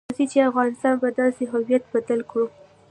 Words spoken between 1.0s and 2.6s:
په داسې هویت بدل کړو.